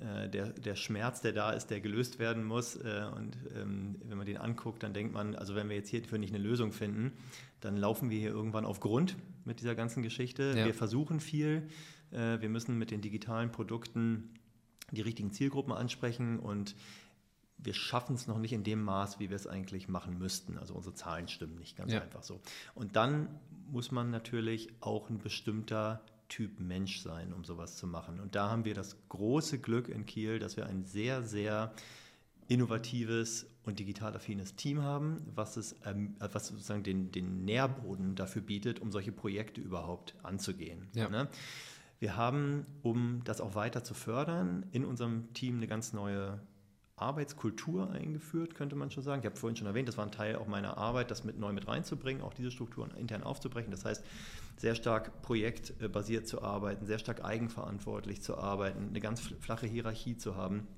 [0.00, 2.76] der, der Schmerz, der da ist, der gelöst werden muss.
[2.76, 6.18] Äh, und ähm, wenn man den anguckt, dann denkt man, also wenn wir jetzt hierfür
[6.18, 7.12] nicht eine Lösung finden,
[7.60, 10.54] dann laufen wir hier irgendwann auf Grund mit dieser ganzen Geschichte.
[10.56, 10.66] Ja.
[10.66, 11.68] Wir versuchen viel.
[12.10, 14.30] Äh, wir müssen mit den digitalen Produkten
[14.90, 16.74] die richtigen Zielgruppen ansprechen und
[17.56, 20.58] wir schaffen es noch nicht in dem Maß, wie wir es eigentlich machen müssten.
[20.58, 22.02] Also unsere Zahlen stimmen nicht ganz ja.
[22.02, 22.40] einfach so.
[22.74, 23.28] Und dann
[23.70, 28.20] muss man natürlich auch ein bestimmter Typ Mensch sein, um sowas zu machen.
[28.20, 31.72] Und da haben wir das große Glück in Kiel, dass wir ein sehr, sehr
[32.48, 38.42] innovatives und digital affines Team haben, was, es, ähm, was sozusagen den, den Nährboden dafür
[38.42, 40.88] bietet, um solche Projekte überhaupt anzugehen.
[40.94, 41.08] Ja.
[41.08, 41.28] Ne?
[41.98, 46.40] Wir haben, um das auch weiter zu fördern, in unserem Team eine ganz neue
[46.96, 49.20] Arbeitskultur eingeführt, könnte man schon sagen.
[49.20, 51.52] Ich habe vorhin schon erwähnt, das war ein Teil auch meiner Arbeit, das mit neu
[51.52, 53.70] mit reinzubringen, auch diese Strukturen intern aufzubrechen.
[53.72, 54.04] Das heißt,
[54.56, 60.36] sehr stark projektbasiert zu arbeiten, sehr stark eigenverantwortlich zu arbeiten, eine ganz flache Hierarchie zu
[60.36, 60.68] haben.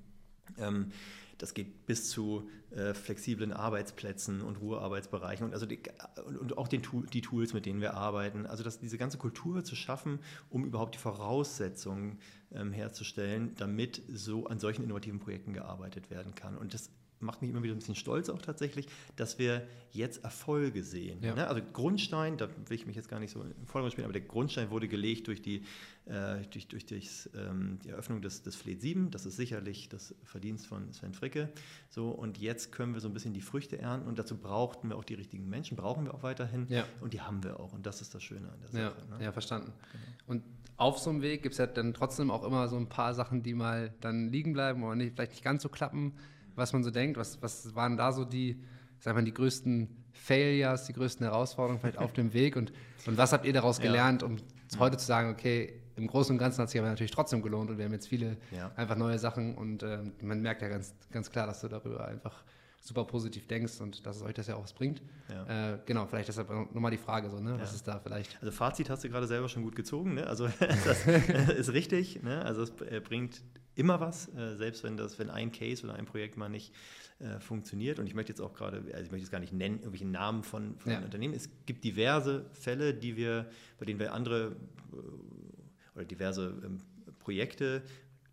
[0.58, 0.92] Ähm,
[1.38, 5.80] das geht bis zu äh, flexiblen Arbeitsplätzen und Ruhearbeitsbereichen und, also die,
[6.24, 8.46] und, auch den, die Tools, mit denen wir arbeiten.
[8.46, 10.20] Also das, diese ganze Kultur zu schaffen,
[10.50, 12.18] um überhaupt die Voraussetzungen
[12.52, 16.56] ähm, herzustellen, damit so an solchen innovativen Projekten gearbeitet werden kann.
[16.56, 20.82] Und das macht mich immer wieder ein bisschen stolz auch tatsächlich, dass wir jetzt Erfolge
[20.82, 21.22] sehen.
[21.22, 21.34] Ja.
[21.34, 21.46] Ne?
[21.46, 24.22] Also Grundstein, da will ich mich jetzt gar nicht so im Vordergrund spielen, aber der
[24.22, 25.62] Grundstein wurde gelegt durch die,
[26.04, 29.10] äh, durch, durch das, ähm, die Eröffnung des, des Fleet 7.
[29.10, 31.48] Das ist sicherlich das Verdienst von Sven Fricke.
[31.88, 34.96] So, und jetzt können wir so ein bisschen die Früchte ernten und dazu brauchten wir
[34.96, 36.66] auch die richtigen Menschen, brauchen wir auch weiterhin.
[36.68, 36.84] Ja.
[37.00, 37.72] Und die haben wir auch.
[37.72, 38.96] Und das ist das Schöne an der Sache.
[39.10, 39.24] Ja, ne?
[39.24, 39.72] ja verstanden.
[39.92, 40.04] Genau.
[40.26, 40.42] Und
[40.76, 43.42] auf so einem Weg gibt es ja dann trotzdem auch immer so ein paar Sachen,
[43.42, 46.12] die mal dann liegen bleiben oder nicht, vielleicht nicht ganz so klappen
[46.56, 47.16] was man so denkt?
[47.16, 48.62] Was, was waren da so die,
[48.98, 52.56] sag mal, die größten Failures, die größten Herausforderungen vielleicht auf dem Weg?
[52.56, 52.72] Und,
[53.06, 54.36] und was habt ihr daraus gelernt, um
[54.78, 57.70] heute zu sagen, okay, im Großen und Ganzen hat es sich aber natürlich trotzdem gelohnt
[57.70, 58.70] und wir haben jetzt viele ja.
[58.76, 62.44] einfach neue Sachen und äh, man merkt ja ganz, ganz klar, dass du darüber einfach
[62.80, 65.02] super positiv denkst und dass es euch das ja auch was bringt.
[65.28, 65.72] Ja.
[65.72, 67.52] Äh, genau, vielleicht deshalb nochmal die Frage so, ne?
[67.52, 67.60] Ja.
[67.60, 68.38] was ist da vielleicht?
[68.40, 70.26] Also Fazit hast du gerade selber schon gut gezogen, ne?
[70.26, 70.48] also
[70.84, 71.06] das
[71.56, 72.44] ist richtig, ne?
[72.44, 73.42] also es äh, bringt
[73.76, 76.72] immer was, äh, selbst wenn das, wenn ein Case oder ein Projekt mal nicht
[77.18, 77.98] äh, funktioniert.
[77.98, 80.42] Und ich möchte jetzt auch gerade, also ich möchte jetzt gar nicht nennen, irgendwelche Namen
[80.42, 80.98] von, von ja.
[80.98, 81.34] Unternehmen.
[81.34, 83.46] Es gibt diverse Fälle, die wir,
[83.78, 84.56] bei denen wir andere
[84.92, 86.80] äh, oder diverse ähm,
[87.20, 87.82] Projekte,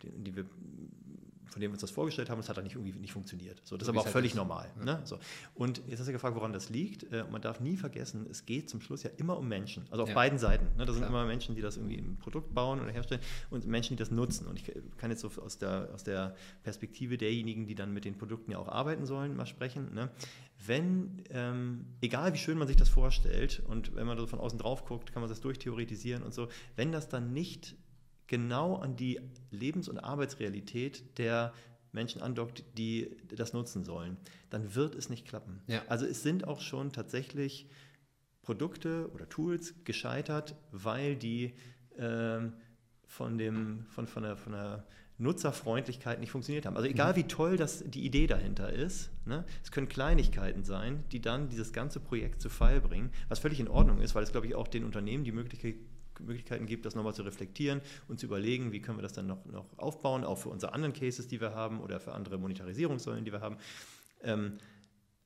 [0.01, 0.45] die, die wir
[1.53, 3.61] von dem wir uns das vorgestellt haben, das hat dann nicht irgendwie nicht funktioniert.
[3.63, 4.37] So, das so ist aber auch halt völlig ist.
[4.37, 4.71] normal.
[4.79, 4.85] Ja.
[4.85, 5.01] Ne?
[5.05, 5.19] So.
[5.53, 7.11] Und jetzt hast du gefragt, woran das liegt.
[7.11, 9.85] Äh, man darf nie vergessen, es geht zum Schluss ja immer um Menschen.
[9.91, 10.15] Also auf ja.
[10.15, 10.75] beiden Seiten.
[10.77, 10.85] Ne?
[10.85, 14.01] Da sind immer Menschen, die das irgendwie im Produkt bauen oder herstellen und Menschen, die
[14.01, 14.47] das nutzen.
[14.47, 18.17] Und ich kann jetzt so aus der, aus der Perspektive derjenigen, die dann mit den
[18.17, 19.93] Produkten ja auch arbeiten sollen, mal sprechen.
[19.93, 20.09] Ne?
[20.65, 24.57] Wenn, ähm, egal wie schön man sich das vorstellt und wenn man so von außen
[24.57, 27.75] drauf guckt, kann man das durchtheoretisieren und so, wenn das dann nicht
[28.27, 29.19] genau an die
[29.51, 31.53] Lebens- und Arbeitsrealität der
[31.91, 34.17] Menschen andockt, die das nutzen sollen,
[34.49, 35.61] dann wird es nicht klappen.
[35.67, 35.83] Ja.
[35.87, 37.69] Also es sind auch schon tatsächlich
[38.41, 41.53] Produkte oder Tools gescheitert, weil die
[41.97, 42.53] ähm,
[43.05, 44.85] von, dem, von, von, der, von der
[45.19, 46.75] Nutzerfreundlichkeit nicht funktioniert haben.
[46.75, 47.17] Also egal mhm.
[47.17, 51.71] wie toll das, die Idee dahinter ist, ne, es können Kleinigkeiten sein, die dann dieses
[51.73, 54.67] ganze Projekt zu Fall bringen, was völlig in Ordnung ist, weil es, glaube ich, auch
[54.67, 55.75] den Unternehmen die Möglichkeit
[56.23, 59.45] Möglichkeiten gibt, das nochmal zu reflektieren und zu überlegen, wie können wir das dann noch,
[59.45, 63.31] noch aufbauen, auch für unsere anderen Cases, die wir haben oder für andere Monetarisierungssäulen, die
[63.31, 63.57] wir haben.
[64.21, 64.57] Ähm,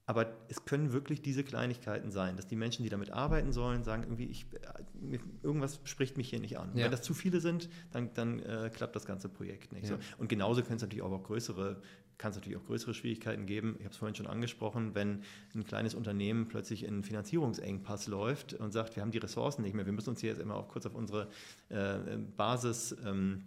[0.10, 4.04] aber es können wirklich diese Kleinigkeiten sein, dass die Menschen, die damit arbeiten sollen, sagen,
[4.04, 6.72] irgendwie, ich, äh, irgendwas spricht mich hier nicht an.
[6.76, 6.86] Ja.
[6.86, 9.90] Wenn das zu viele sind, dann, dann äh, klappt das ganze Projekt nicht.
[9.90, 9.98] Ja.
[9.98, 10.00] So.
[10.18, 11.82] Und genauso können es natürlich auch, auch größere
[12.18, 13.76] kann es natürlich auch größere Schwierigkeiten geben.
[13.78, 15.24] Ich habe es vorhin schon angesprochen, wenn
[15.56, 19.76] ein kleines Unternehmen plötzlich in einen Finanzierungsengpass läuft und sagt, wir haben die Ressourcen nicht
[19.76, 21.30] mehr, wir müssen uns hier jetzt immer auch kurz auf unsere
[21.70, 23.44] äh, Basis ähm,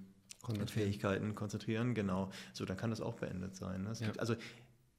[0.67, 2.31] Fähigkeiten konzentrieren, genau.
[2.53, 3.83] So, dann kann das auch beendet sein.
[3.83, 3.93] Ne?
[3.99, 4.07] Ja.
[4.07, 4.35] Gibt, also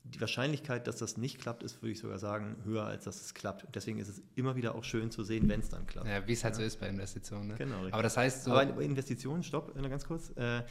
[0.04, 3.34] die Wahrscheinlichkeit, dass das nicht klappt, ist, würde ich sogar sagen, höher, als dass es
[3.34, 3.68] klappt.
[3.76, 6.08] Deswegen ist es immer wieder auch schön zu sehen, wenn es dann klappt.
[6.08, 6.62] Ja, wie es halt ja.
[6.62, 7.50] so ist bei Investitionen.
[7.50, 7.56] Ne?
[7.56, 7.78] Genau.
[7.78, 7.94] Richtig.
[7.94, 8.52] Aber das heißt so.
[8.52, 10.32] Aber Investitionen, stopp, ganz kurz.
[10.36, 10.64] Äh,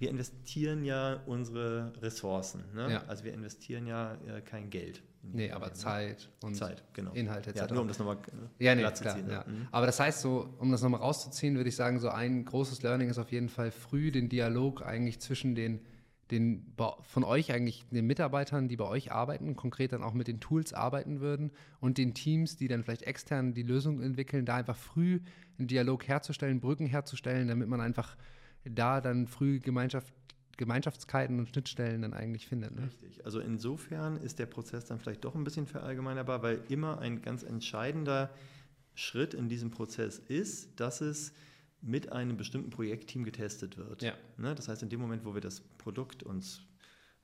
[0.00, 2.64] wir investieren ja unsere Ressourcen.
[2.74, 2.90] Ne?
[2.90, 3.04] Ja.
[3.06, 5.02] Also wir investieren ja äh, kein Geld.
[5.22, 7.12] Nee, aber Zeit und Zeit, genau.
[7.12, 7.60] Inhalte etc.
[7.60, 8.16] Ja, nur um das nochmal
[8.58, 9.28] ja, nee, klar, zu ziehen.
[9.28, 9.44] Ja.
[9.46, 9.68] Mhm.
[9.70, 13.10] Aber das heißt so, um das nochmal rauszuziehen, würde ich sagen, so ein großes Learning
[13.10, 15.80] ist auf jeden Fall früh den Dialog eigentlich zwischen den,
[16.30, 20.40] den von euch eigentlich den Mitarbeitern, die bei euch arbeiten, konkret dann auch mit den
[20.40, 24.76] Tools arbeiten würden und den Teams, die dann vielleicht extern die Lösung entwickeln, da einfach
[24.76, 25.20] früh
[25.58, 28.16] einen Dialog herzustellen, Brücken herzustellen, damit man einfach
[28.64, 30.12] da dann früh Gemeinschaft,
[30.56, 32.74] Gemeinschaftskeiten und Schnittstellen dann eigentlich findet.
[32.74, 32.86] Ne?
[32.86, 33.24] Richtig.
[33.24, 37.42] Also insofern ist der Prozess dann vielleicht doch ein bisschen verallgemeinerbar, weil immer ein ganz
[37.42, 38.30] entscheidender
[38.94, 41.32] Schritt in diesem Prozess ist, dass es
[41.80, 44.02] mit einem bestimmten Projektteam getestet wird.
[44.02, 44.12] Ja.
[44.36, 44.54] Ne?
[44.54, 46.62] Das heißt, in dem Moment, wo wir das Produkt uns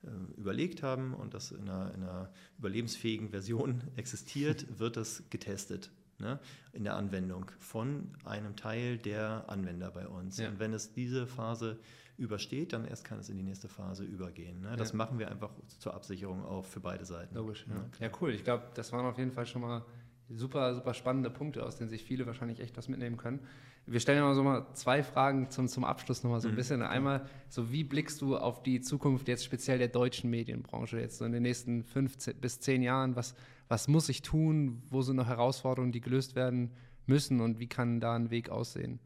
[0.03, 5.91] äh, überlegt haben und das in einer, in einer überlebensfähigen Version existiert, wird das getestet
[6.19, 6.39] ne,
[6.73, 10.37] in der Anwendung von einem Teil der Anwender bei uns.
[10.37, 10.49] Ja.
[10.49, 11.79] Und wenn es diese Phase
[12.17, 14.61] übersteht, dann erst kann es in die nächste Phase übergehen.
[14.61, 14.75] Ne?
[14.75, 14.97] Das ja.
[14.97, 17.35] machen wir einfach zur Absicherung auch für beide Seiten.
[17.35, 17.75] Logisch, ja.
[17.75, 18.31] Ja, ja cool.
[18.31, 19.85] Ich glaube, das waren auf jeden Fall schon mal
[20.29, 23.39] super, super spannende Punkte, aus denen sich viele wahrscheinlich echt was mitnehmen können.
[23.85, 26.57] Wir stellen mal so mal zwei Fragen zum, zum Abschluss nochmal so ein mhm.
[26.57, 26.81] bisschen.
[26.81, 31.25] Einmal, so wie blickst du auf die Zukunft jetzt speziell der deutschen Medienbranche jetzt so
[31.25, 33.15] in den nächsten fünf bis zehn Jahren?
[33.15, 33.33] Was,
[33.67, 34.81] was muss ich tun?
[34.89, 36.71] Wo sind noch Herausforderungen, die gelöst werden
[37.05, 38.99] müssen und wie kann da ein Weg aussehen?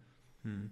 [0.43, 0.71] Hm.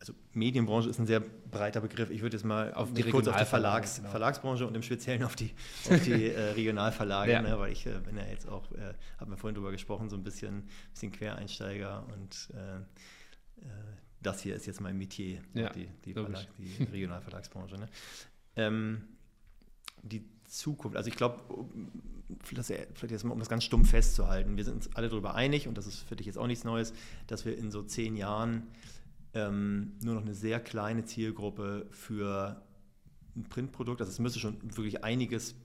[0.00, 2.10] Also Medienbranche ist ein sehr breiter Begriff.
[2.10, 4.10] Ich würde jetzt mal auf kurz auf die Verlags, genau.
[4.10, 5.50] Verlagsbranche und im Speziellen auf die,
[5.88, 7.40] auf die äh, Regionalverlage, ja.
[7.40, 10.16] ne, weil ich äh, bin ja jetzt auch, äh, haben wir vorhin drüber gesprochen, so
[10.16, 12.76] ein bisschen, bisschen Quereinsteiger und äh,
[13.62, 13.70] äh,
[14.20, 17.78] das hier ist jetzt mein Metier, ja, die, die, Verlag, die Regionalverlagsbranche.
[17.78, 17.88] Ne?
[18.56, 19.04] Ähm,
[20.02, 21.42] die Zukunft, also ich glaube,
[22.42, 22.70] vielleicht
[23.10, 25.86] jetzt mal, um das ganz stumpf festzuhalten, wir sind uns alle darüber einig, und das
[25.86, 26.94] ist für dich jetzt auch nichts Neues,
[27.26, 28.64] dass wir in so zehn Jahren
[29.34, 32.62] ähm, nur noch eine sehr kleine Zielgruppe für
[33.36, 35.56] ein Printprodukt, also es müsste schon wirklich einiges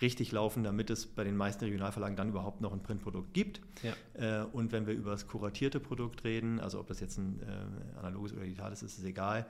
[0.00, 3.60] richtig laufen, damit es bei den meisten Regionalverlagen dann überhaupt noch ein Printprodukt gibt.
[3.82, 4.42] Ja.
[4.42, 7.98] Äh, und wenn wir über das kuratierte Produkt reden, also ob das jetzt ein äh,
[7.98, 9.46] analoges oder digitales ist, ist egal,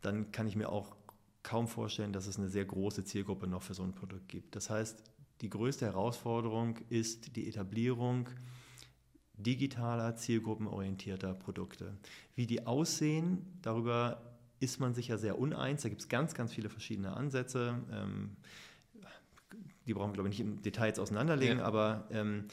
[0.00, 0.96] dann kann ich mir auch
[1.44, 4.56] kaum vorstellen, dass es eine sehr große Zielgruppe noch für so ein Produkt gibt.
[4.56, 5.04] Das heißt,
[5.40, 8.28] die größte Herausforderung ist die Etablierung
[9.36, 11.96] digitaler, zielgruppenorientierter Produkte.
[12.34, 14.22] Wie die aussehen, darüber
[14.60, 15.82] ist man sich ja sehr uneins.
[15.82, 17.82] Da gibt es ganz, ganz viele verschiedene Ansätze.
[17.92, 18.36] Ähm,
[19.86, 21.64] die brauchen wir, glaube ich, nicht im Detail jetzt auseinanderlegen, ja.
[21.64, 22.46] aber ähm,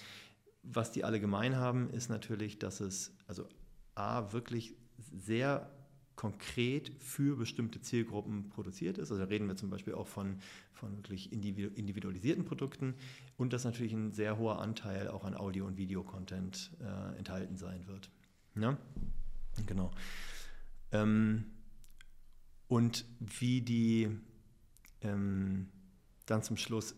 [0.63, 3.47] was die alle gemein haben, ist natürlich, dass es also
[3.95, 5.71] A, wirklich sehr
[6.21, 9.09] konkret für bestimmte Zielgruppen produziert ist.
[9.09, 10.37] Also da reden wir zum Beispiel auch von,
[10.71, 12.93] von wirklich individualisierten Produkten
[13.37, 17.87] und dass natürlich ein sehr hoher Anteil auch an Audio- und Videocontent äh, enthalten sein
[17.87, 18.11] wird.
[18.53, 18.77] Ja?
[19.65, 19.89] Genau.
[20.91, 21.45] Ähm,
[22.67, 24.09] und wie die
[25.01, 25.69] ähm,
[26.27, 26.93] dann zum Schluss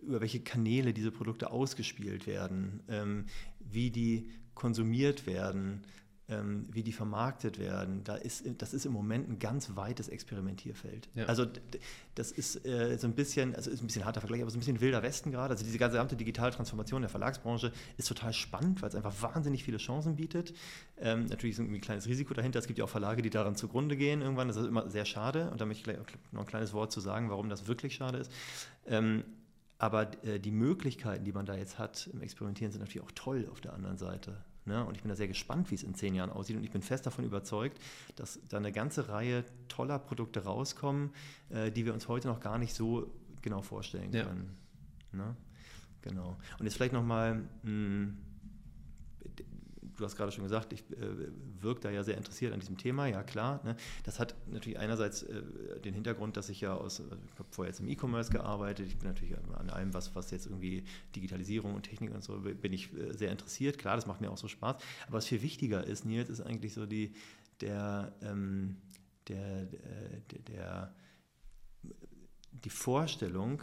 [0.00, 3.26] über welche Kanäle diese Produkte ausgespielt werden, ähm,
[3.60, 5.82] wie die konsumiert werden,
[6.28, 11.08] ähm, wie die vermarktet werden, da ist, das ist im Moment ein ganz weites Experimentierfeld.
[11.14, 11.26] Ja.
[11.26, 11.46] Also
[12.14, 14.60] das ist äh, so ein bisschen, also ist ein bisschen harter Vergleich, aber so ein
[14.60, 15.52] bisschen wilder Westen gerade.
[15.52, 19.76] Also diese gesamte digitale Transformation der Verlagsbranche ist total spannend, weil es einfach wahnsinnig viele
[19.76, 20.54] Chancen bietet.
[20.96, 22.58] Ähm, natürlich ist ein kleines Risiko dahinter.
[22.58, 24.48] Es gibt ja auch Verlage, die daran zugrunde gehen irgendwann.
[24.48, 25.50] Das ist immer sehr schade.
[25.50, 25.98] Und da möchte ich gleich
[26.32, 28.32] noch ein kleines Wort zu sagen, warum das wirklich schade ist.
[28.86, 29.24] Ähm,
[29.76, 33.46] aber äh, die Möglichkeiten, die man da jetzt hat im Experimentieren, sind natürlich auch toll
[33.52, 34.42] auf der anderen Seite.
[34.66, 34.84] Ne?
[34.84, 36.56] Und ich bin da sehr gespannt, wie es in zehn Jahren aussieht.
[36.56, 37.78] Und ich bin fest davon überzeugt,
[38.16, 41.10] dass da eine ganze Reihe toller Produkte rauskommen,
[41.50, 43.10] äh, die wir uns heute noch gar nicht so
[43.42, 44.56] genau vorstellen können.
[45.12, 45.18] Ja.
[45.18, 45.36] Ne?
[46.02, 46.36] Genau.
[46.58, 48.18] Und jetzt vielleicht nochmal hm,
[49.96, 51.28] du hast gerade schon gesagt, ich äh,
[51.60, 53.60] wirke da ja sehr interessiert an diesem Thema, ja klar.
[53.64, 53.76] Ne?
[54.04, 55.42] Das hat natürlich einerseits äh,
[55.80, 58.98] den Hintergrund, dass ich ja aus, also ich habe vorher jetzt im E-Commerce gearbeitet, ich
[58.98, 62.92] bin natürlich an allem, was, was jetzt irgendwie Digitalisierung und Technik und so, bin ich
[62.94, 63.78] äh, sehr interessiert.
[63.78, 64.76] Klar, das macht mir auch so Spaß.
[65.06, 67.14] Aber was viel wichtiger ist, Nils, ist eigentlich so die,
[67.60, 68.76] der, ähm,
[69.28, 70.94] der, äh, der, der
[72.50, 73.62] die Vorstellung,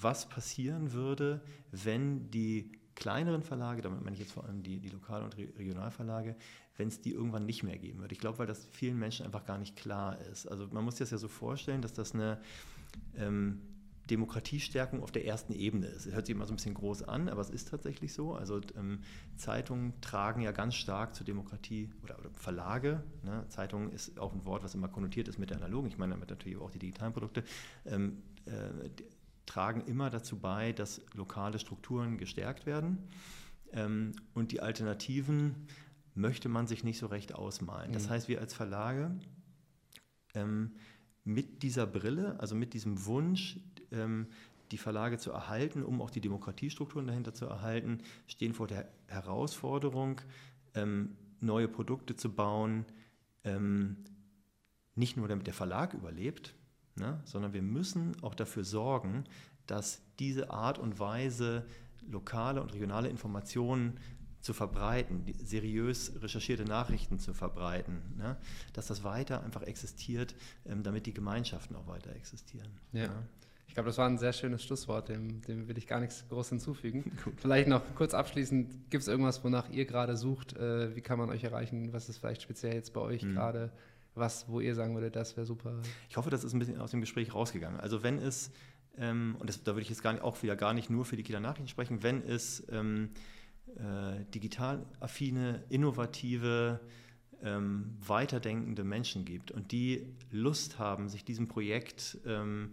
[0.00, 4.88] was passieren würde, wenn die kleineren Verlage, damit meine ich jetzt vor allem die, die
[4.88, 6.34] Lokal- und Regionalverlage,
[6.76, 8.10] wenn es die irgendwann nicht mehr geben wird.
[8.10, 10.46] Ich glaube, weil das vielen Menschen einfach gar nicht klar ist.
[10.46, 12.40] Also man muss sich das ja so vorstellen, dass das eine
[13.16, 13.60] ähm,
[14.10, 16.06] Demokratiestärkung auf der ersten Ebene ist.
[16.06, 18.34] Es hört sich immer so ein bisschen groß an, aber es ist tatsächlich so.
[18.34, 19.00] Also ähm,
[19.36, 23.02] Zeitungen tragen ja ganz stark zur Demokratie oder, oder Verlage.
[23.24, 23.44] Ne?
[23.48, 25.88] Zeitung ist auch ein Wort, was immer konnotiert ist mit der analogen.
[25.88, 27.42] Ich meine damit natürlich auch die digitalen Produkte.
[27.84, 28.88] Ähm, äh,
[29.46, 32.98] tragen immer dazu bei, dass lokale Strukturen gestärkt werden.
[33.72, 35.66] Ähm, und die Alternativen
[36.14, 37.92] möchte man sich nicht so recht ausmalen.
[37.92, 38.10] Das mhm.
[38.10, 39.10] heißt, wir als Verlage
[40.34, 40.72] ähm,
[41.24, 43.58] mit dieser Brille, also mit diesem Wunsch,
[43.92, 44.26] ähm,
[44.72, 50.20] die Verlage zu erhalten, um auch die Demokratiestrukturen dahinter zu erhalten, stehen vor der Herausforderung,
[51.40, 52.84] neue Produkte zu bauen,
[54.96, 56.56] nicht nur damit der Verlag überlebt,
[56.96, 57.20] ne?
[57.24, 59.24] sondern wir müssen auch dafür sorgen,
[59.66, 61.66] dass diese Art und Weise,
[62.08, 63.98] lokale und regionale Informationen
[64.40, 68.36] zu verbreiten, seriös recherchierte Nachrichten zu verbreiten, ne?
[68.74, 72.68] dass das weiter einfach existiert, ähm, damit die Gemeinschaften auch weiter existieren.
[72.92, 73.04] Ja.
[73.04, 73.22] ja.
[73.66, 76.50] Ich glaube, das war ein sehr schönes Schlusswort, dem, dem will ich gar nichts groß
[76.50, 77.12] hinzufügen.
[77.24, 77.34] Gut.
[77.38, 80.56] Vielleicht noch kurz abschließend, gibt es irgendwas, wonach ihr gerade sucht?
[80.56, 81.92] Äh, wie kann man euch erreichen?
[81.92, 83.34] Was ist vielleicht speziell jetzt bei euch mhm.
[83.34, 83.72] gerade?
[84.16, 85.80] Was, wo ihr sagen würdet, das wäre super?
[86.08, 87.80] Ich hoffe, das ist ein bisschen aus dem Gespräch rausgegangen.
[87.80, 88.50] Also wenn es,
[88.98, 91.16] ähm, und das, da würde ich jetzt gar nicht, auch wieder gar nicht nur für
[91.16, 93.10] die Kieler Nachrichten sprechen, wenn es ähm,
[93.76, 96.80] äh, digital affine, innovative,
[97.42, 102.72] ähm, weiterdenkende Menschen gibt und die Lust haben, sich diesem Projekt ähm,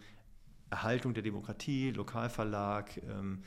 [0.70, 3.44] Erhaltung der Demokratie, Lokalverlag, ähm,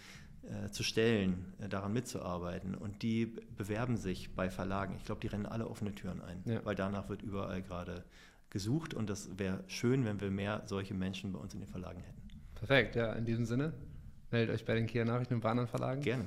[0.46, 2.74] äh, zu stellen, äh, daran mitzuarbeiten.
[2.74, 4.94] Und die bewerben sich bei Verlagen.
[4.98, 6.64] Ich glaube, die rennen alle offene Türen ein, ja.
[6.64, 8.04] weil danach wird überall gerade
[8.50, 12.00] gesucht und das wäre schön, wenn wir mehr solche Menschen bei uns in den Verlagen
[12.00, 12.22] hätten.
[12.54, 13.72] Perfekt, ja, in diesem Sinne,
[14.30, 16.00] meldet euch bei den Kia Nachrichten und anderen Verlagen.
[16.00, 16.26] Gerne.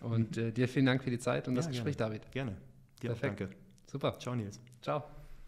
[0.00, 2.16] Und äh, dir vielen Dank für die Zeit und ja, das Gespräch, gerne.
[2.16, 2.32] David.
[2.32, 2.56] Gerne.
[3.00, 3.40] Dir Perfekt.
[3.40, 3.56] danke.
[3.86, 4.18] Super.
[4.18, 4.60] Ciao, Nils.
[4.80, 5.21] Ciao.